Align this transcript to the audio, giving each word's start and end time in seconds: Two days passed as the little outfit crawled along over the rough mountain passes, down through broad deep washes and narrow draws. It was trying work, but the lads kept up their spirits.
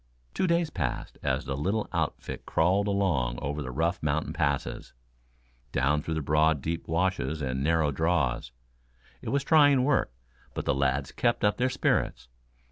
Two 0.33 0.47
days 0.47 0.71
passed 0.71 1.19
as 1.21 1.45
the 1.45 1.55
little 1.55 1.87
outfit 1.93 2.43
crawled 2.47 2.87
along 2.87 3.37
over 3.39 3.61
the 3.61 3.69
rough 3.69 4.01
mountain 4.01 4.33
passes, 4.33 4.93
down 5.71 6.01
through 6.01 6.19
broad 6.23 6.59
deep 6.59 6.87
washes 6.87 7.39
and 7.39 7.63
narrow 7.63 7.91
draws. 7.91 8.51
It 9.21 9.29
was 9.29 9.43
trying 9.43 9.83
work, 9.83 10.11
but 10.55 10.65
the 10.65 10.73
lads 10.73 11.11
kept 11.11 11.43
up 11.43 11.57
their 11.57 11.69
spirits. 11.69 12.29